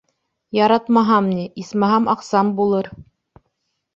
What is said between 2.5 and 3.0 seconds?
булыр.